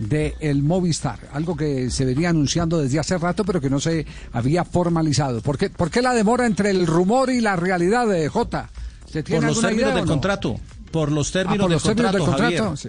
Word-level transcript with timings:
de 0.00 0.34
el 0.40 0.62
Movistar, 0.62 1.20
algo 1.32 1.56
que 1.56 1.90
se 1.90 2.04
venía 2.04 2.30
anunciando 2.30 2.78
desde 2.80 2.98
hace 2.98 3.16
rato, 3.18 3.44
pero 3.44 3.60
que 3.60 3.70
no 3.70 3.78
se 3.78 4.06
había 4.32 4.64
formalizado. 4.64 5.40
¿Por 5.42 5.56
qué, 5.58 5.70
por 5.70 5.90
qué 5.90 6.02
la 6.02 6.14
demora 6.14 6.46
entre 6.46 6.70
el 6.70 6.86
rumor 6.86 7.30
y 7.30 7.40
la 7.40 7.54
realidad 7.56 8.08
de 8.08 8.28
J? 8.28 8.68
¿Se 9.10 9.22
tiene 9.22 9.40
Por 9.40 9.50
los 9.50 9.60
términos 9.60 9.94
del 9.94 10.04
no? 10.04 10.10
contrato. 10.10 10.56
Por 10.90 11.12
los 11.12 11.28
Ah, 11.30 11.32
términos, 11.34 11.68
del, 11.70 11.80
términos 11.80 12.12
del 12.12 12.22
contrato, 12.22 12.46
contrato. 12.48 12.64
Javier. 12.76 12.78
sí. 12.78 12.88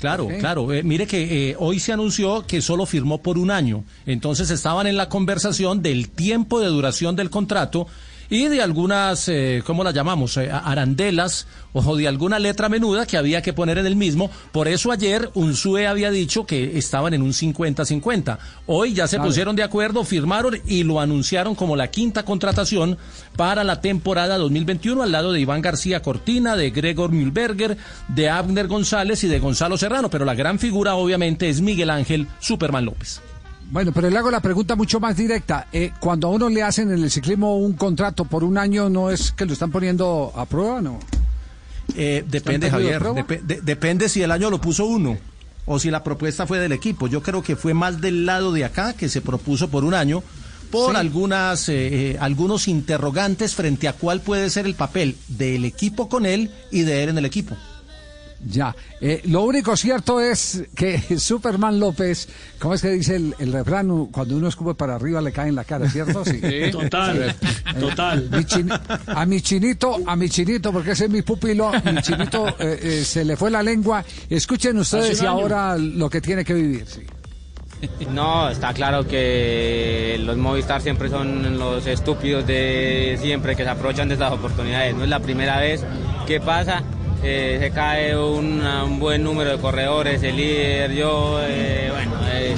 Claro, 0.00 0.28
claro. 0.38 0.72
Eh, 0.72 0.84
mire 0.84 1.08
que 1.08 1.50
eh, 1.50 1.56
hoy 1.58 1.80
se 1.80 1.92
anunció 1.92 2.46
que 2.46 2.62
solo 2.62 2.86
firmó 2.86 3.18
por 3.20 3.36
un 3.36 3.50
año. 3.50 3.82
Entonces 4.06 4.48
estaban 4.50 4.86
en 4.86 4.96
la 4.96 5.08
conversación 5.08 5.82
del 5.82 6.08
tiempo 6.10 6.60
de 6.60 6.68
duración 6.68 7.16
del 7.16 7.30
contrato 7.30 7.88
y 8.30 8.48
de 8.48 8.60
algunas, 8.62 9.28
eh, 9.28 9.62
¿cómo 9.64 9.84
la 9.84 9.90
llamamos? 9.90 10.36
Eh, 10.36 10.50
arandelas 10.50 11.46
o 11.72 11.96
de 11.96 12.08
alguna 12.08 12.38
letra 12.38 12.68
menuda 12.68 13.06
que 13.06 13.16
había 13.16 13.40
que 13.42 13.52
poner 13.52 13.78
en 13.78 13.86
el 13.86 13.94
mismo. 13.96 14.30
Por 14.52 14.68
eso 14.68 14.90
ayer 14.90 15.30
Unsue 15.34 15.86
había 15.86 16.10
dicho 16.10 16.44
que 16.46 16.76
estaban 16.78 17.14
en 17.14 17.22
un 17.22 17.32
50-50. 17.32 18.38
Hoy 18.66 18.94
ya 18.94 19.06
se 19.06 19.16
Claro. 19.16 19.28
pusieron 19.28 19.56
de 19.56 19.62
acuerdo, 19.62 20.04
firmaron 20.04 20.58
y 20.66 20.82
lo 20.82 21.00
anunciaron 21.00 21.54
como 21.54 21.76
la 21.76 21.88
quinta 21.90 22.24
contratación 22.24 22.98
para 23.36 23.64
la 23.64 23.80
temporada 23.80 24.36
2021 24.38 25.02
al 25.02 25.12
lado 25.12 25.32
de 25.32 25.40
Iván 25.40 25.62
García 25.62 26.02
Cortina, 26.02 26.56
de 26.56 26.70
Gregor 26.70 27.12
Mühlberger, 27.12 27.76
de 28.08 28.28
Abner 28.28 28.66
González 28.66 29.22
y 29.24 29.28
de 29.28 29.38
Gonzalo 29.38 29.76
Serrano. 29.78 30.10
Pero 30.10 30.24
la 30.24 30.34
gran 30.34 30.58
figura 30.58 30.94
obviamente 30.96 31.48
es 31.48 31.60
Miguel 31.60 31.90
Ángel 31.90 32.26
Superman 32.40 32.84
López. 32.86 33.20
Bueno, 33.70 33.92
pero 33.92 34.08
le 34.08 34.16
hago 34.18 34.30
la 34.30 34.40
pregunta 34.40 34.76
mucho 34.76 34.98
más 34.98 35.16
directa. 35.16 35.66
Eh, 35.72 35.92
cuando 36.00 36.28
a 36.28 36.30
uno 36.30 36.48
le 36.48 36.62
hacen 36.62 36.90
en 36.90 37.02
el 37.02 37.10
ciclismo 37.10 37.58
un 37.58 37.74
contrato 37.74 38.24
por 38.24 38.42
un 38.42 38.56
año, 38.56 38.88
¿no 38.88 39.10
es 39.10 39.32
que 39.32 39.44
lo 39.44 39.52
están 39.52 39.70
poniendo 39.70 40.32
a 40.34 40.46
prueba, 40.46 40.80
no? 40.80 40.98
Eh, 41.94 42.24
depende, 42.28 42.66
¿Están 42.68 42.80
perdido 42.80 43.00
de 43.10 43.14
Javier. 43.24 43.42
de- 43.44 43.60
depende 43.60 44.08
si 44.08 44.22
el 44.22 44.30
año 44.30 44.48
lo 44.50 44.60
puso 44.60 44.86
uno 44.86 45.18
o 45.66 45.78
si 45.78 45.90
la 45.90 46.02
propuesta 46.02 46.46
fue 46.46 46.58
del 46.58 46.72
equipo. 46.72 47.08
Yo 47.08 47.22
creo 47.22 47.42
que 47.42 47.56
fue 47.56 47.74
más 47.74 48.00
del 48.00 48.24
lado 48.24 48.52
de 48.52 48.64
acá 48.64 48.94
que 48.94 49.08
se 49.10 49.20
propuso 49.20 49.68
por 49.68 49.84
un 49.84 49.92
año 49.94 50.22
por 50.70 50.92
Sí. 50.92 50.96
algunas 50.98 51.68
eh, 51.68 52.10
eh, 52.12 52.16
algunos 52.20 52.68
interrogantes 52.68 53.54
frente 53.54 53.88
a 53.88 53.92
cuál 53.94 54.20
puede 54.20 54.48
ser 54.50 54.66
el 54.66 54.74
papel 54.74 55.16
del 55.28 55.64
equipo 55.66 56.08
con 56.08 56.24
él 56.26 56.50
y 56.70 56.82
de 56.82 57.02
él 57.04 57.10
en 57.10 57.18
el 57.18 57.24
equipo. 57.26 57.54
Ya. 58.46 58.74
Eh, 59.00 59.20
lo 59.24 59.42
único 59.42 59.76
cierto 59.76 60.20
es 60.20 60.62
que 60.76 61.00
Superman 61.18 61.80
López, 61.80 62.28
¿cómo 62.60 62.74
es 62.74 62.82
que 62.82 62.90
dice 62.90 63.16
el, 63.16 63.34
el 63.40 63.52
refrán? 63.52 64.06
Cuando 64.06 64.36
uno 64.36 64.46
escupe 64.48 64.74
para 64.74 64.94
arriba 64.94 65.20
le 65.20 65.32
cae 65.32 65.48
en 65.48 65.56
la 65.56 65.64
cara, 65.64 65.88
¿cierto? 65.90 66.24
Sí. 66.24 66.40
Total, 66.72 67.34
total. 67.80 68.28
Mi 68.30 68.44
chin- 68.44 68.70
a 69.08 69.26
mi 69.26 69.40
chinito, 69.40 69.96
a 70.06 70.14
mi 70.14 70.28
chinito, 70.28 70.72
porque 70.72 70.92
ese 70.92 71.06
es 71.06 71.10
mi 71.10 71.22
pupilo, 71.22 71.72
mi 71.84 72.00
chinito 72.00 72.46
eh, 72.60 72.78
eh, 72.82 73.02
se 73.04 73.24
le 73.24 73.36
fue 73.36 73.50
la 73.50 73.62
lengua. 73.62 74.04
Escuchen 74.30 74.78
ustedes 74.78 75.20
y 75.20 75.26
ahora 75.26 75.76
lo 75.76 76.08
que 76.08 76.20
tiene 76.20 76.44
que 76.44 76.54
vivir. 76.54 76.84
sí. 76.86 77.00
No, 78.12 78.48
está 78.50 78.72
claro 78.74 79.06
que 79.06 80.16
los 80.24 80.36
Movistar 80.36 80.80
siempre 80.82 81.08
son 81.08 81.58
los 81.58 81.86
estúpidos 81.86 82.44
de 82.44 83.16
siempre 83.20 83.54
que 83.54 83.62
se 83.62 83.68
aprovechan 83.68 84.08
de 84.08 84.14
estas 84.14 84.32
oportunidades. 84.32 84.96
No 84.96 85.04
es 85.04 85.08
la 85.10 85.20
primera 85.20 85.60
vez 85.60 85.84
que 86.26 86.40
pasa. 86.40 86.82
Eh, 87.22 87.58
se 87.60 87.70
cae 87.70 88.16
una- 88.16 88.84
un 88.84 88.98
buen 88.98 89.22
número 89.24 89.50
de 89.52 89.58
corredores, 89.58 90.22
el 90.22 90.36
líder, 90.36 90.92
yo, 90.94 91.38
eh, 91.42 91.90
bueno, 91.92 92.12
eh, 92.30 92.54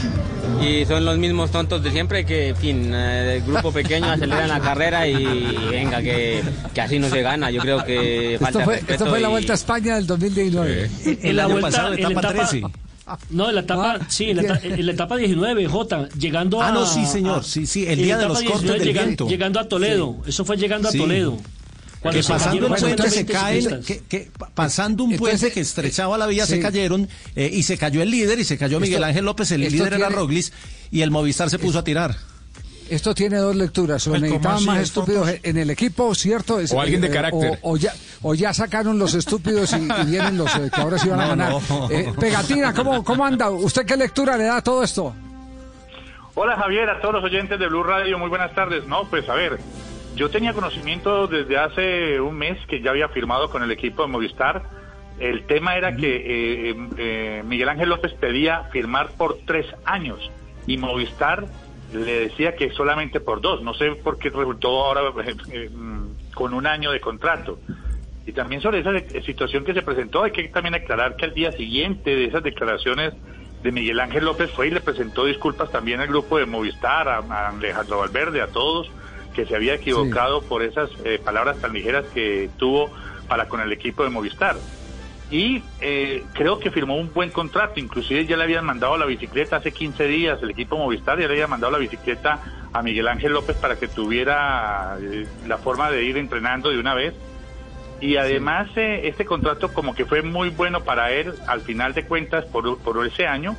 y 0.60 0.84
son 0.84 1.04
los 1.06 1.16
mismos 1.16 1.50
tontos 1.50 1.82
de 1.82 1.90
siempre 1.90 2.26
que, 2.26 2.48
en 2.48 2.56
fin, 2.56 2.90
eh, 2.94 3.36
el 3.36 3.42
grupo 3.50 3.72
pequeño 3.72 4.10
aceleran 4.10 4.48
la 4.48 4.60
carrera 4.60 5.06
y 5.08 5.24
venga, 5.70 6.02
que, 6.02 6.42
que 6.74 6.80
así 6.80 6.98
no 6.98 7.08
se 7.08 7.22
gana. 7.22 7.50
Yo 7.50 7.60
creo 7.62 7.82
que 7.84 8.36
falta 8.40 8.58
Esto 8.58 8.64
fue, 8.64 8.74
respeto 8.74 8.92
esto 8.92 9.06
fue 9.06 9.20
la 9.20 9.28
y- 9.28 9.30
Vuelta 9.30 9.52
a 9.52 9.56
España 9.56 9.94
del 9.96 10.06
2019. 10.06 10.90
El 11.22 11.36
la 11.36 11.44
año 11.44 11.52
vuelta- 11.52 11.68
pasado, 11.70 11.94
en 11.94 12.02
la 12.02 12.08
etapa 12.10 12.20
etapa- 12.28 12.48
13. 12.50 12.62
No, 13.30 13.48
en 13.48 13.54
la 13.56 13.60
etapa, 13.62 13.96
Ah, 14.00 14.06
sí, 14.08 14.30
en 14.30 14.36
la, 14.46 14.60
en 14.62 14.86
la 14.86 14.92
etapa 14.92 15.16
19, 15.16 15.66
J, 15.66 16.08
llegando 16.16 16.62
a... 16.62 16.68
Ah, 16.68 16.72
no, 16.72 16.86
sí, 16.86 17.04
señor, 17.06 17.40
a- 17.40 17.42
sí, 17.42 17.66
sí, 17.66 17.84
el 17.88 17.96
día 18.02 18.16
de 18.18 18.28
los 18.28 18.40
etapa 18.40 18.52
cortes 18.52 18.70
del 18.72 18.82
llegan- 18.82 19.04
viento. 19.06 19.26
Llegando 19.28 19.58
a 19.58 19.64
Toledo, 19.68 20.16
eso 20.26 20.44
fue 20.44 20.56
llegando 20.56 20.90
Sí. 20.90 20.98
a 20.98 21.00
Toledo. 21.00 21.36
Que 22.02 22.22
pasando 22.22 22.66
un 22.66 22.74
puente 22.74 23.02
se 23.10 23.24
120 23.24 23.32
caen, 23.32 23.62
ciclistas. 23.62 23.86
que, 23.86 24.02
que 24.08 24.30
pa- 24.38 24.48
pasando 24.54 25.04
un 25.04 25.12
Entonces, 25.12 25.38
puente 25.40 25.54
que 25.54 25.60
estrechaba 25.60 26.16
la 26.16 26.26
vía 26.26 26.46
sí. 26.46 26.54
se 26.54 26.60
cayeron 26.60 27.08
eh, 27.36 27.50
y 27.52 27.62
se 27.62 27.76
cayó 27.76 28.00
el 28.00 28.10
líder 28.10 28.38
y 28.38 28.44
se 28.44 28.56
cayó 28.56 28.80
Miguel 28.80 28.96
Esto- 29.00 29.06
Ángel 29.06 29.24
López, 29.26 29.50
el 29.52 29.60
líder 29.60 29.88
era 29.88 29.96
tiene- 30.08 30.14
Roglis 30.14 30.52
y 30.90 31.02
el 31.02 31.10
Movistar 31.10 31.50
se 31.50 31.58
puso 31.58 31.78
a 31.78 31.84
tirar. 31.84 32.16
Esto 32.88 33.14
tiene 33.14 33.36
dos 33.36 33.54
lecturas. 33.54 34.04
O 34.06 34.10
Pues, 34.10 34.20
¿cómo 34.22 34.32
necesitaban 34.32 34.64
más 34.64 34.80
estúpidos 34.82 35.26
dos? 35.28 35.36
en 35.44 35.56
el 35.58 35.70
equipo, 35.70 36.12
¿cierto? 36.14 36.58
Es- 36.58 36.72
O 36.72 36.80
alguien 36.80 37.00
de 37.02 37.06
eh, 37.06 37.10
carácter. 37.10 37.58
O, 37.62 37.72
o 37.72 37.76
ya, 37.76 37.92
o 38.22 38.34
ya 38.34 38.52
sacaron 38.54 38.98
los 38.98 39.14
estúpidos 39.14 39.72
y, 39.74 39.76
y 39.76 40.04
vienen 40.10 40.36
los 40.38 40.52
eh, 40.56 40.70
que 40.74 40.80
ahora 40.80 40.98
sí 40.98 41.08
van 41.08 41.20
a 41.20 41.26
ganar. 41.28 41.52
no. 41.68 41.88
Eh, 41.90 42.12
Pegatina, 42.18 42.72
¿cómo, 42.74 43.04
¿cómo 43.04 43.24
anda? 43.26 43.50
¿Usted 43.50 43.84
qué 43.84 43.96
lectura 43.96 44.36
le 44.38 44.44
da 44.44 44.56
a 44.56 44.62
todo 44.62 44.82
esto? 44.82 45.14
Hola 46.34 46.56
Javier, 46.56 46.88
a 46.88 47.00
todos 47.00 47.14
los 47.14 47.24
oyentes 47.24 47.58
de 47.58 47.66
Blue 47.68 47.82
Radio, 47.82 48.18
muy 48.18 48.28
buenas 48.28 48.54
tardes. 48.54 48.86
No, 48.86 49.04
pues 49.10 49.28
a 49.28 49.34
ver, 49.34 49.58
yo 50.14 50.30
tenía 50.30 50.52
conocimiento 50.52 51.26
desde 51.26 51.56
hace 51.58 52.20
un 52.20 52.36
mes 52.36 52.58
que 52.66 52.80
ya 52.80 52.90
había 52.90 53.08
firmado 53.08 53.50
con 53.50 53.62
el 53.62 53.70
equipo 53.70 54.02
de 54.02 54.08
Movistar. 54.08 54.62
El 55.18 55.46
tema 55.46 55.76
era 55.76 55.94
que 55.94 56.70
eh, 56.70 56.76
eh, 56.96 57.42
Miguel 57.44 57.68
Ángel 57.68 57.88
López 57.88 58.12
pedía 58.14 58.64
firmar 58.72 59.10
por 59.16 59.38
tres 59.46 59.66
años 59.84 60.30
y 60.66 60.78
Movistar 60.78 61.46
le 61.92 62.28
decía 62.28 62.54
que 62.54 62.70
solamente 62.70 63.20
por 63.20 63.40
dos. 63.40 63.62
No 63.62 63.74
sé 63.74 63.92
por 63.96 64.18
qué 64.18 64.30
resultó 64.30 64.68
ahora 64.84 65.02
eh, 65.24 65.34
eh, 65.52 65.70
mm, 65.70 66.34
con 66.34 66.54
un 66.54 66.66
año 66.66 66.92
de 66.92 67.00
contrato. 67.00 67.58
Y 68.26 68.32
también 68.32 68.60
sobre 68.60 68.80
esa 68.80 68.92
situación 69.22 69.64
que 69.64 69.74
se 69.74 69.82
presentó, 69.82 70.22
hay 70.22 70.30
que 70.30 70.48
también 70.48 70.74
aclarar 70.74 71.16
que 71.16 71.24
al 71.24 71.34
día 71.34 71.52
siguiente 71.52 72.14
de 72.14 72.26
esas 72.26 72.42
declaraciones 72.42 73.14
de 73.62 73.72
Miguel 73.72 74.00
Ángel 74.00 74.24
López 74.24 74.50
fue 74.52 74.68
y 74.68 74.70
le 74.70 74.80
presentó 74.80 75.24
disculpas 75.24 75.70
también 75.70 76.00
al 76.00 76.06
grupo 76.06 76.38
de 76.38 76.46
Movistar, 76.46 77.08
a, 77.08 77.18
a 77.18 77.48
Alejandro 77.48 77.98
Valverde, 77.98 78.40
a 78.40 78.46
todos, 78.46 78.90
que 79.34 79.46
se 79.46 79.54
había 79.54 79.74
equivocado 79.74 80.42
por 80.42 80.62
esas 80.62 80.90
eh, 81.04 81.20
palabras 81.22 81.58
tan 81.58 81.72
ligeras 81.72 82.04
que 82.12 82.50
tuvo 82.58 82.90
para 83.28 83.48
con 83.48 83.60
el 83.60 83.72
equipo 83.72 84.02
de 84.02 84.10
Movistar. 84.10 84.56
Y 85.30 85.62
eh, 85.80 86.24
creo 86.32 86.58
que 86.58 86.72
firmó 86.72 86.96
un 86.96 87.12
buen 87.12 87.30
contrato, 87.30 87.78
inclusive 87.78 88.26
ya 88.26 88.36
le 88.36 88.42
habían 88.42 88.64
mandado 88.64 88.96
la 88.96 89.06
bicicleta 89.06 89.56
hace 89.56 89.70
15 89.70 90.04
días, 90.08 90.42
el 90.42 90.50
equipo 90.50 90.76
Movistar 90.76 91.20
ya 91.20 91.28
le 91.28 91.34
había 91.34 91.46
mandado 91.46 91.72
la 91.72 91.78
bicicleta 91.78 92.40
a 92.72 92.82
Miguel 92.82 93.06
Ángel 93.06 93.32
López 93.32 93.56
para 93.56 93.76
que 93.76 93.86
tuviera 93.86 94.96
eh, 95.00 95.26
la 95.46 95.58
forma 95.58 95.90
de 95.90 96.02
ir 96.04 96.16
entrenando 96.16 96.70
de 96.70 96.80
una 96.80 96.94
vez. 96.94 97.14
Y 98.00 98.16
además 98.16 98.68
eh, 98.76 99.02
este 99.04 99.24
contrato 99.24 99.72
como 99.72 99.94
que 99.94 100.04
fue 100.04 100.22
muy 100.22 100.48
bueno 100.50 100.82
para 100.82 101.12
él 101.12 101.34
al 101.46 101.60
final 101.60 101.94
de 101.94 102.04
cuentas 102.04 102.44
por, 102.46 102.78
por 102.78 103.06
ese 103.06 103.28
año, 103.28 103.56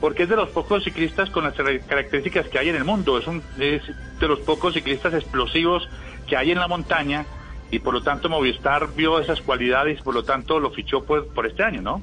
porque 0.00 0.24
es 0.24 0.28
de 0.28 0.36
los 0.36 0.50
pocos 0.50 0.84
ciclistas 0.84 1.30
con 1.30 1.44
las 1.44 1.54
características 1.54 2.48
que 2.48 2.58
hay 2.58 2.68
en 2.68 2.76
el 2.76 2.84
mundo, 2.84 3.18
es, 3.18 3.26
un, 3.26 3.42
es 3.58 3.82
de 4.20 4.28
los 4.28 4.40
pocos 4.40 4.74
ciclistas 4.74 5.14
explosivos 5.14 5.88
que 6.26 6.36
hay 6.36 6.50
en 6.50 6.58
la 6.58 6.68
montaña 6.68 7.24
y 7.70 7.78
por 7.78 7.94
lo 7.94 8.02
tanto 8.02 8.28
Movistar 8.28 8.94
vio 8.94 9.18
esas 9.18 9.40
cualidades 9.40 9.98
y 9.98 10.02
por 10.02 10.14
lo 10.14 10.24
tanto 10.24 10.60
lo 10.60 10.70
fichó 10.70 11.04
por, 11.04 11.28
por 11.28 11.46
este 11.46 11.62
año, 11.62 11.82
¿no? 11.82 12.02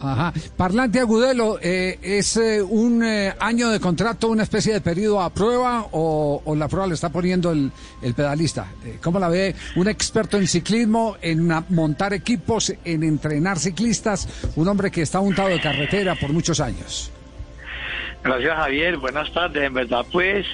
Ajá. 0.00 0.32
Parlante 0.56 1.00
Agudelo, 1.00 1.58
eh, 1.62 1.98
¿es 2.02 2.36
eh, 2.36 2.60
un 2.62 3.02
eh, 3.04 3.32
año 3.38 3.70
de 3.70 3.80
contrato, 3.80 4.28
una 4.28 4.42
especie 4.42 4.72
de 4.72 4.80
periodo 4.80 5.20
a 5.20 5.30
prueba 5.30 5.86
o, 5.92 6.42
la 6.56 6.68
prueba 6.68 6.86
le 6.86 6.94
está 6.94 7.08
poniendo 7.10 7.52
el, 7.52 7.70
el 8.02 8.14
pedalista? 8.14 8.66
Eh, 8.84 8.98
¿Cómo 9.02 9.18
la 9.18 9.28
ve 9.28 9.54
un 9.76 9.88
experto 9.88 10.36
en 10.36 10.46
ciclismo, 10.46 11.16
en 11.22 11.48
montar 11.70 12.12
equipos, 12.12 12.72
en 12.84 13.02
entrenar 13.02 13.58
ciclistas, 13.58 14.28
un 14.56 14.68
hombre 14.68 14.90
que 14.90 15.02
está 15.02 15.20
untado 15.20 15.48
de 15.48 15.60
carretera 15.60 16.14
por 16.16 16.32
muchos 16.32 16.60
años? 16.60 17.10
Gracias 18.22 18.56
Javier, 18.56 18.96
buenas 18.96 19.32
tardes. 19.32 19.62
En 19.62 19.74
verdad 19.74 20.04
pues 20.10 20.46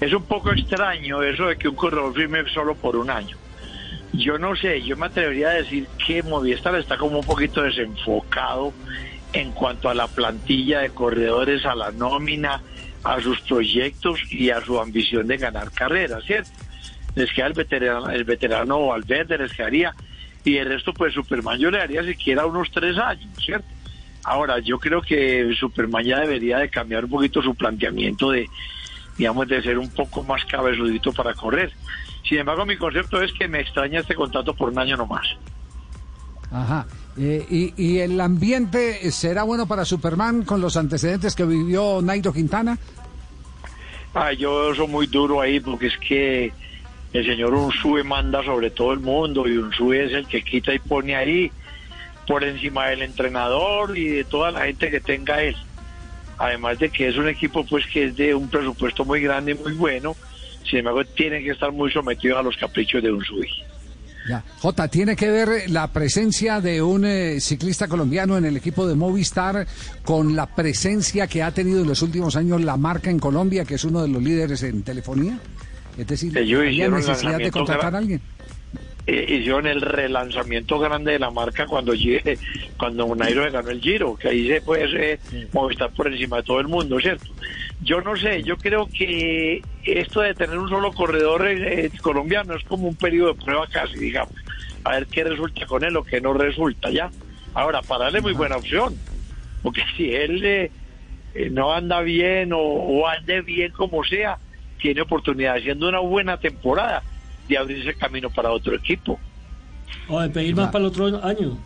es 0.00 0.12
un 0.12 0.24
poco 0.24 0.50
extraño 0.52 1.22
eso 1.22 1.46
de 1.46 1.56
que 1.56 1.68
un 1.68 1.76
corredor 1.76 2.14
firme 2.14 2.42
solo 2.52 2.74
por 2.74 2.96
un 2.96 3.10
año. 3.10 3.36
Yo 4.12 4.38
no 4.38 4.54
sé, 4.56 4.82
yo 4.82 4.96
me 4.96 5.06
atrevería 5.06 5.48
a 5.48 5.54
decir 5.54 5.86
que 6.06 6.22
Movistar 6.22 6.74
está 6.76 6.98
como 6.98 7.20
un 7.20 7.26
poquito 7.26 7.62
desenfocado 7.62 8.72
en 9.32 9.52
cuanto 9.52 9.88
a 9.88 9.94
la 9.94 10.06
plantilla 10.06 10.80
de 10.80 10.90
corredores, 10.90 11.64
a 11.64 11.74
la 11.74 11.90
nómina, 11.92 12.62
a 13.04 13.20
sus 13.20 13.40
proyectos 13.40 14.20
y 14.30 14.50
a 14.50 14.60
su 14.60 14.78
ambición 14.78 15.26
de 15.26 15.38
ganar 15.38 15.70
carreras, 15.72 16.24
¿cierto? 16.24 16.50
Les 17.14 17.32
queda 17.32 17.46
el 17.46 17.54
veterano, 17.54 18.10
el 18.10 18.24
veterano 18.24 18.86
Valverde, 18.86 19.38
les 19.38 19.52
quedaría, 19.52 19.94
y 20.44 20.56
el 20.56 20.68
resto 20.68 20.92
pues 20.92 21.14
Superman 21.14 21.58
yo 21.58 21.70
le 21.70 21.78
daría 21.78 22.04
siquiera 22.04 22.46
unos 22.46 22.70
tres 22.70 22.98
años, 22.98 23.30
¿cierto? 23.42 23.66
Ahora, 24.24 24.60
yo 24.60 24.78
creo 24.78 25.02
que 25.02 25.52
Superman 25.58 26.04
ya 26.04 26.20
debería 26.20 26.58
de 26.58 26.68
cambiar 26.68 27.04
un 27.04 27.10
poquito 27.10 27.42
su 27.42 27.54
planteamiento 27.54 28.30
de, 28.30 28.48
digamos, 29.18 29.48
de 29.48 29.62
ser 29.62 29.78
un 29.78 29.90
poco 29.90 30.22
más 30.22 30.44
cabezudito 30.44 31.12
para 31.12 31.34
correr. 31.34 31.72
Sin 32.24 32.38
embargo, 32.38 32.64
mi 32.64 32.76
concepto 32.76 33.20
es 33.20 33.32
que 33.32 33.48
me 33.48 33.60
extraña 33.60 34.00
este 34.00 34.14
contrato 34.14 34.54
por 34.54 34.70
un 34.70 34.78
año 34.78 34.96
nomás. 34.96 35.26
Ajá. 36.50 36.86
Eh, 37.18 37.44
y, 37.50 37.74
¿Y 37.76 37.98
el 37.98 38.20
ambiente 38.20 39.10
será 39.10 39.42
bueno 39.42 39.66
para 39.66 39.84
Superman 39.84 40.44
con 40.44 40.60
los 40.60 40.76
antecedentes 40.76 41.34
que 41.34 41.44
vivió 41.44 42.00
Nairo 42.02 42.32
Quintana? 42.32 42.78
Ah, 44.14 44.32
yo 44.32 44.74
soy 44.74 44.88
muy 44.88 45.06
duro 45.06 45.40
ahí 45.40 45.60
porque 45.60 45.86
es 45.86 45.96
que 45.98 46.52
el 47.12 47.26
señor 47.26 47.54
Unsue 47.54 48.02
manda 48.04 48.42
sobre 48.44 48.70
todo 48.70 48.92
el 48.92 49.00
mundo 49.00 49.46
y 49.48 49.56
Unsue 49.56 50.04
es 50.04 50.12
el 50.12 50.26
que 50.26 50.42
quita 50.42 50.72
y 50.74 50.78
pone 50.78 51.16
ahí 51.16 51.50
por 52.26 52.44
encima 52.44 52.86
del 52.86 53.02
entrenador 53.02 53.96
y 53.96 54.08
de 54.08 54.24
toda 54.24 54.50
la 54.50 54.66
gente 54.66 54.90
que 54.90 55.00
tenga 55.00 55.42
él. 55.42 55.56
Además 56.38 56.78
de 56.78 56.90
que 56.90 57.08
es 57.08 57.16
un 57.16 57.28
equipo 57.28 57.64
pues 57.64 57.86
que 57.86 58.06
es 58.06 58.16
de 58.16 58.34
un 58.34 58.48
presupuesto 58.48 59.04
muy 59.04 59.20
grande 59.20 59.52
y 59.52 59.54
muy 59.54 59.72
bueno, 59.72 60.14
sin 60.72 60.78
embargo 60.78 61.04
tienen 61.04 61.44
que 61.44 61.50
estar 61.50 61.70
muy 61.70 61.92
sometidos 61.92 62.38
a 62.38 62.42
los 62.42 62.56
caprichos 62.56 63.02
de 63.02 63.12
Unsue. 63.12 63.46
Ya. 64.26 64.42
Jota, 64.60 64.88
¿tiene 64.88 65.16
que 65.16 65.30
ver 65.30 65.68
la 65.68 65.92
presencia 65.92 66.62
de 66.62 66.80
un 66.80 67.04
eh, 67.04 67.40
ciclista 67.40 67.88
colombiano 67.88 68.38
en 68.38 68.46
el 68.46 68.56
equipo 68.56 68.86
de 68.86 68.94
Movistar 68.94 69.66
con 70.02 70.34
la 70.34 70.46
presencia 70.46 71.26
que 71.26 71.42
ha 71.42 71.50
tenido 71.50 71.82
en 71.82 71.88
los 71.88 72.00
últimos 72.00 72.36
años 72.36 72.62
la 72.62 72.78
marca 72.78 73.10
en 73.10 73.18
Colombia, 73.18 73.66
que 73.66 73.74
es 73.74 73.84
uno 73.84 74.00
de 74.00 74.08
los 74.08 74.22
líderes 74.22 74.62
en 74.62 74.82
telefonía? 74.82 75.38
Es 75.98 76.06
decir, 76.06 76.38
Ellos 76.38 76.62
¿hay 76.62 76.70
hicieron 76.70 77.00
necesidad 77.00 77.36
de 77.36 77.50
contratar 77.50 77.94
a 77.94 77.98
alguien? 77.98 78.22
Eh, 79.04 79.26
hicieron 79.28 79.66
el 79.66 79.80
relanzamiento 79.80 80.78
grande 80.78 81.12
de 81.12 81.18
la 81.18 81.30
marca 81.32 81.66
cuando 81.66 81.92
llegue- 81.92 82.38
cuando 82.78 83.12
Nairo 83.16 83.50
ganó 83.50 83.70
el 83.70 83.80
Giro, 83.80 84.16
que 84.16 84.28
ahí 84.28 84.46
se 84.46 84.60
puede 84.60 85.14
eh, 85.14 85.18
Movistar 85.52 85.90
por 85.92 86.06
encima 86.06 86.36
de 86.36 86.42
todo 86.44 86.60
el 86.60 86.68
mundo, 86.68 87.00
¿cierto? 87.00 87.32
Yo 87.80 88.00
no 88.00 88.16
sé, 88.16 88.44
yo 88.44 88.56
creo 88.58 88.88
que 88.96 89.60
esto 89.84 90.20
de 90.20 90.34
tener 90.34 90.56
un 90.56 90.68
solo 90.68 90.92
corredor 90.92 91.48
eh, 91.48 91.86
eh, 91.86 91.90
colombiano 92.00 92.54
es 92.54 92.62
como 92.62 92.86
un 92.86 92.94
periodo 92.94 93.32
de 93.32 93.44
prueba 93.44 93.66
casi, 93.66 93.98
digamos, 93.98 94.34
a 94.84 94.92
ver 94.92 95.06
qué 95.08 95.24
resulta 95.24 95.66
con 95.66 95.82
él 95.82 95.96
o 95.96 96.04
qué 96.04 96.20
no 96.20 96.32
resulta 96.32 96.88
ya. 96.90 97.10
Ahora, 97.54 97.82
para 97.82 98.06
él 98.08 98.14
es 98.16 98.22
muy 98.22 98.34
buena 98.34 98.56
opción, 98.56 98.94
porque 99.64 99.82
si 99.96 100.14
él 100.14 100.44
eh, 100.44 100.70
eh, 101.34 101.50
no 101.50 101.74
anda 101.74 102.02
bien 102.02 102.52
o, 102.52 102.58
o 102.60 103.08
ande 103.08 103.42
bien 103.42 103.72
como 103.72 104.04
sea, 104.04 104.38
tiene 104.80 105.00
oportunidad, 105.00 105.56
haciendo 105.56 105.88
una 105.88 105.98
buena 105.98 106.36
temporada, 106.36 107.02
de 107.52 107.58
abrirse 107.58 107.94
camino 107.94 108.30
para 108.30 108.50
otro 108.50 108.74
equipo. 108.74 109.18
O 110.08 110.20
de 110.20 110.28
pedir 110.30 110.54
más 110.56 110.70
para 110.70 110.84
el 110.84 110.88
otro 110.90 111.24
año. 111.24 111.58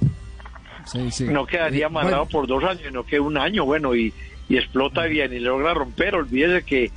Sí, 0.85 1.11
sí. 1.11 1.25
No 1.25 1.47
quedaría 1.47 1.83
Eh, 1.83 1.87
amarrado 1.87 2.27
bueno, 2.27 2.31
por 2.31 2.47
dos 2.47 2.63
años, 2.65 2.83
sino 2.87 3.05
que 3.05 3.19
un 3.19 3.37
año, 3.37 3.65
bueno, 3.65 3.95
y, 3.95 4.13
y 4.49 4.57
explota 4.57 5.05
bien 5.05 5.33
y 5.33 5.39
logra 5.41 5.75
romper. 5.75 6.15
Olvídese 6.15 6.65
que 6.65 6.91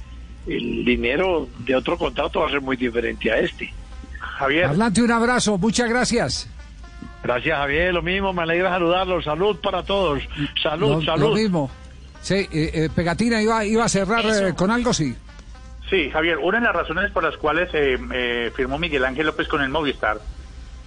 el 0.48 0.86
dinero 0.86 1.48
de 1.60 1.76
otro 1.76 1.98
contrato 1.98 2.42
va 2.42 2.48
a 2.48 2.50
ser 2.52 2.62
muy 2.62 2.78
diferente 2.78 3.32
a 3.32 3.40
este. 3.40 3.74
Javier, 4.20 4.66
Adelante, 4.66 5.02
un 5.02 5.12
abrazo, 5.12 5.58
muchas 5.58 5.90
gracias. 5.90 6.50
Gracias, 7.24 7.58
Javier. 7.58 7.94
Lo 7.94 8.02
mismo, 8.02 8.32
me 8.32 8.44
alegra 8.44 8.70
saludarlos. 8.70 9.26
Salud 9.26 9.58
para 9.62 9.84
todos. 9.84 10.22
Salud, 10.62 10.90
Lo, 10.90 11.02
salud. 11.02 11.30
lo 11.30 11.36
mismo. 11.36 11.70
Sí, 12.22 12.36
eh, 12.36 12.48
eh, 12.74 12.90
Pegatina 12.94 13.42
iba, 13.42 13.66
iba 13.66 13.86
a 13.86 13.90
cerrar 13.90 14.24
eh, 14.26 14.54
con 14.56 14.72
algo, 14.72 14.94
sí. 14.94 15.16
Sí, 15.90 16.12
Javier, 16.12 16.38
una 16.38 16.60
de 16.60 16.66
las 16.66 16.76
razones 16.76 17.12
por 17.12 17.24
las 17.24 17.36
cuales 17.38 17.70
eh, 17.74 17.98
eh, 18.14 18.52
firmó 18.56 18.78
Miguel 18.78 19.06
Ángel 19.06 19.26
López 19.26 19.48
con 19.48 19.62
el 19.62 19.70
Movistar 19.70 20.20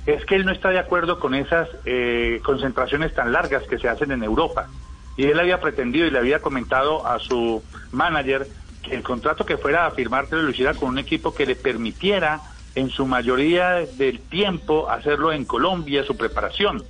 es 0.07 0.25
que 0.25 0.37
él 0.37 0.45
no 0.45 0.53
está 0.53 0.71
de 0.71 0.79
acuerdo 0.79 1.19
con 1.19 1.35
esas 1.35 1.69
eh, 1.85 2.41
concentraciones 2.45 3.15
tan 3.15 3.33
largas 3.33 3.65
que 3.65 3.79
se 3.79 3.89
hacen 3.89 4.13
en 4.13 4.23
Europa. 4.23 4.69
Y 5.17 5.27
él 5.27 5.39
había 5.39 5.61
pretendido 5.61 6.07
y 6.07 6.11
le 6.11 6.19
había 6.19 6.41
comentado 6.41 7.07
a 7.07 7.19
su 7.19 7.63
manager 7.93 8.47
que 8.83 8.95
el 8.95 9.03
contrato 9.03 9.45
que 9.45 9.59
fuera 9.59 9.87
a 9.87 9.91
firmar 9.91 10.27
lo 10.31 10.51
hiciera 10.51 10.75
con 10.75 10.89
un 10.89 10.99
equipo 10.99 11.35
que 11.35 11.47
le 11.47 11.55
permitiera 11.55 12.41
en 12.75 12.91
su 12.91 13.07
mayoría 13.07 13.85
del 13.97 14.21
tiempo 14.21 14.89
hacerlo 14.89 15.33
en 15.33 15.45
Colombia, 15.45 16.05
su 16.05 16.17
preparación. 16.17 16.83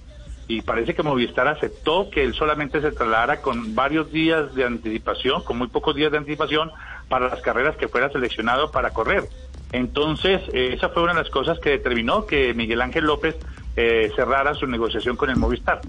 Y 0.48 0.62
parece 0.62 0.94
que 0.94 1.02
Movistar 1.02 1.48
aceptó 1.48 2.10
que 2.10 2.22
él 2.22 2.34
solamente 2.34 2.80
se 2.80 2.92
trasladara 2.92 3.40
con 3.40 3.74
varios 3.74 4.12
días 4.12 4.54
de 4.54 4.64
anticipación, 4.64 5.42
con 5.44 5.58
muy 5.58 5.68
pocos 5.68 5.94
días 5.94 6.12
de 6.12 6.18
anticipación, 6.18 6.70
para 7.12 7.28
las 7.28 7.42
carreras 7.42 7.76
que 7.76 7.88
fuera 7.88 8.10
seleccionado 8.10 8.70
para 8.70 8.88
correr. 8.94 9.28
Entonces, 9.70 10.40
eh, 10.54 10.72
esa 10.74 10.88
fue 10.88 11.02
una 11.02 11.12
de 11.12 11.20
las 11.20 11.28
cosas 11.30 11.58
que 11.60 11.68
determinó 11.68 12.24
que 12.24 12.54
Miguel 12.54 12.80
Ángel 12.80 13.04
López 13.04 13.36
eh, 13.76 14.10
cerrara 14.16 14.54
su 14.54 14.66
negociación 14.66 15.14
con 15.16 15.28
el 15.28 15.36
Movistar. 15.36 15.82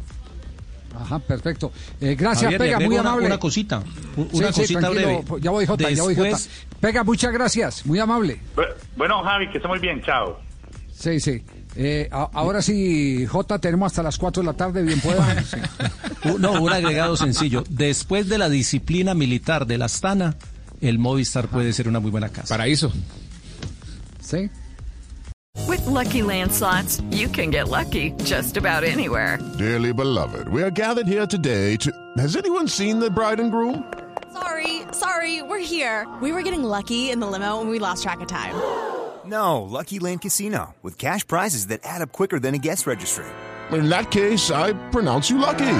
Ajá, 1.00 1.20
perfecto. 1.20 1.72
Eh, 2.02 2.16
gracias, 2.16 2.52
Javier, 2.52 2.60
Pega, 2.60 2.80
muy 2.82 2.98
una, 2.98 3.10
amable. 3.12 3.28
una 3.28 3.38
cosita, 3.40 3.82
Sí, 4.16 4.28
una 4.34 4.52
sí, 4.52 4.62
cosita 4.62 4.80
tranquilo, 4.82 5.08
breve. 5.24 5.42
Ya 5.42 5.52
voy, 5.52 5.66
Jota, 5.66 5.90
ya 5.92 6.04
voy, 6.04 6.14
Jota. 6.14 6.28
Después- 6.28 6.66
Pega, 6.82 7.04
muchas 7.06 7.32
gracias, 7.32 7.86
muy 7.86 8.00
amable. 8.00 8.40
Bu- 8.58 8.68
Bueno, 8.98 9.24
Javi, 9.24 9.50
que 9.50 9.58
esté 9.60 9.68
muy 9.70 9.80
bien, 9.80 10.02
chao. 10.04 10.40
Sí, 10.94 11.22
sí. 11.22 11.42
Eh, 11.78 12.10
a- 12.12 12.30
ahora 12.34 12.62
sí, 12.62 13.26
Jota, 13.28 13.60
tenemos 13.60 13.94
hasta 13.94 14.04
las 14.04 14.18
4 14.18 14.44
de 14.44 14.48
la 14.48 14.54
tarde, 14.54 14.84
bien 14.84 15.00
pueda. 15.00 15.42
Sí. 15.44 15.58
No, 16.40 16.62
un 16.62 16.72
agregado 16.72 17.16
sencillo. 17.18 17.64
Después 17.70 18.28
de 18.30 18.38
la 18.38 18.50
disciplina 18.50 19.14
militar 19.14 19.66
de 19.66 19.78
la 19.78 19.86
Astana, 19.86 20.36
el 20.90 21.00
Movistar 21.00 21.48
puede 21.48 21.74
ser 21.74 21.88
una 21.88 22.00
muy 22.00 22.12
buena 22.12 22.30
casa. 22.30 22.54
Paraíso. 22.56 22.92
¿Sí? 24.20 24.50
With 25.68 25.86
Lucky 25.86 26.22
landslots, 26.22 27.02
you 27.12 27.28
can 27.30 27.52
get 27.52 27.70
lucky 27.70 28.12
just 28.24 28.58
about 28.58 28.84
anywhere. 28.84 29.40
Dearly 29.58 29.94
beloved, 29.94 30.50
we 30.50 30.62
are 30.64 30.72
gathered 30.72 31.08
here 31.08 31.26
today 31.28 31.78
to. 31.78 31.92
Has 32.18 32.36
anyone 32.36 32.68
seen 32.68 33.00
the 33.00 33.10
bride 33.10 33.40
and 33.40 33.52
groom? 33.52 33.84
Sorry, 34.34 34.82
sorry, 34.92 35.42
we're 35.42 35.60
here. 35.60 36.08
We 36.22 36.32
were 36.32 36.42
getting 36.42 36.64
lucky 36.64 37.12
in 37.12 37.20
the 37.20 37.28
limo 37.28 37.62
and 37.62 37.70
we 37.70 37.80
lost 37.80 38.04
track 38.04 38.22
of 38.22 38.28
time. 38.28 38.56
No, 39.26 39.62
Lucky 39.62 40.00
Land 40.00 40.22
Casino, 40.22 40.76
with 40.82 40.98
cash 40.98 41.26
prizes 41.26 41.68
that 41.68 41.80
add 41.86 42.02
up 42.02 42.12
quicker 42.12 42.42
than 42.42 42.56
a 42.56 42.58
guest 42.58 42.86
registry. 42.86 43.24
In 43.72 43.88
that 43.88 44.12
case, 44.12 44.52
I 44.52 44.74
pronounce 44.90 45.30
you 45.30 45.38
lucky. 45.38 45.80